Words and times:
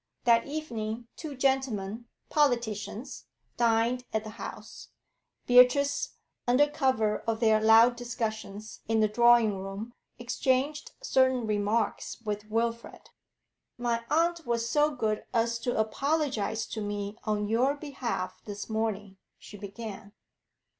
That 0.23 0.47
evening 0.47 1.07
two 1.15 1.35
gentlemen, 1.37 2.05
politicians, 2.29 3.27
dined 3.55 4.03
at 4.11 4.23
the 4.23 4.31
house; 4.31 4.87
Beatrice, 5.45 6.15
under 6.47 6.65
cover 6.65 7.19
of 7.27 7.39
their 7.39 7.61
loud 7.61 7.97
discussions 7.97 8.79
in 8.87 8.99
the 8.99 9.07
drawing 9.07 9.59
room, 9.59 9.93
exchanged 10.17 10.93
certain 11.03 11.45
remarks 11.45 12.19
with 12.21 12.49
Wilfrid. 12.49 13.11
'My 13.77 14.03
aunt 14.09 14.43
was 14.43 14.67
so 14.67 14.89
good 14.89 15.23
as 15.35 15.59
to 15.59 15.77
apologise 15.79 16.65
to 16.65 16.81
me 16.81 17.15
on 17.25 17.47
your 17.47 17.75
behalf 17.75 18.41
this 18.45 18.67
morning,' 18.67 19.17
she 19.37 19.55
began. 19.55 20.13